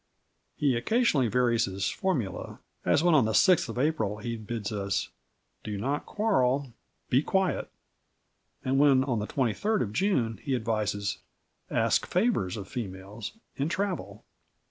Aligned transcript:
He 0.55 0.75
occasionally 0.75 1.27
varies 1.27 1.65
his 1.65 1.87
formula, 1.87 2.57
as 2.83 3.03
when 3.03 3.13
on 3.13 3.25
the 3.25 3.33
6th 3.33 3.69
of 3.69 3.77
April 3.77 4.17
he 4.17 4.35
bids 4.35 4.71
us: 4.71 5.09
"Do 5.63 5.77
not 5.77 6.07
quarrel. 6.07 6.73
Be 7.11 7.21
quiet," 7.21 7.69
and 8.65 8.79
when, 8.79 9.03
on 9.03 9.19
the 9.19 9.27
23rd 9.27 9.83
of 9.83 9.93
June, 9.93 10.39
he 10.41 10.55
advises: 10.55 11.19
"Ask 11.69 12.07
favours 12.07 12.57
of 12.57 12.67
females, 12.67 13.33
and 13.59 13.69
travel." 13.69 14.25